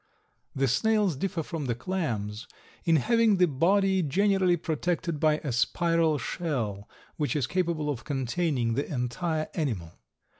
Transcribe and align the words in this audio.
The 0.55 0.67
snails 0.67 1.15
differ 1.15 1.43
from 1.43 1.67
the 1.67 1.75
clams 1.75 2.47
in 2.85 2.95
having 2.95 3.37
the 3.37 3.45
body 3.45 4.01
generally 4.01 4.57
protected 4.57 5.19
by 5.19 5.37
a 5.43 5.51
spiral 5.51 6.17
shell 6.17 6.89
which 7.17 7.35
is 7.35 7.45
capable 7.45 7.87
of 7.87 8.03
containing 8.03 8.73
the 8.73 8.91
entire 8.91 9.47
animal. 9.53 9.91